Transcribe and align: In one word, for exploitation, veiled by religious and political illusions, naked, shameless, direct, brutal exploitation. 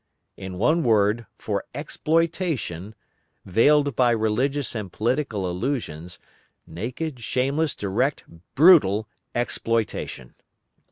In 0.35 0.57
one 0.57 0.81
word, 0.81 1.27
for 1.37 1.63
exploitation, 1.75 2.95
veiled 3.45 3.95
by 3.95 4.09
religious 4.09 4.73
and 4.73 4.91
political 4.91 5.47
illusions, 5.47 6.17
naked, 6.65 7.19
shameless, 7.19 7.75
direct, 7.75 8.25
brutal 8.55 9.07
exploitation. 9.35 10.33